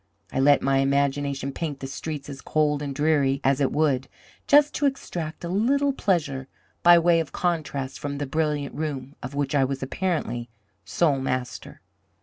I 0.33 0.39
let 0.39 0.63
my 0.63 0.77
imagination 0.79 1.51
paint 1.51 1.79
the 1.79 1.85
streets 1.85 2.27
as 2.27 2.41
cold 2.41 2.81
and 2.81 2.95
dreary 2.95 3.39
as 3.43 3.61
it 3.61 3.71
would, 3.71 4.07
just 4.47 4.73
to 4.73 4.87
extract 4.87 5.43
a 5.43 5.47
little 5.47 5.93
pleasure 5.93 6.47
by 6.81 6.97
way 6.97 7.19
of 7.19 7.31
contrast 7.31 7.99
from 7.99 8.17
the 8.17 8.25
brilliant 8.25 8.73
room 8.73 9.15
of 9.21 9.35
which 9.35 9.53
I 9.53 9.63
was 9.63 9.83
apparently 9.83 10.49
sole 10.85 11.19
master. 11.19 11.81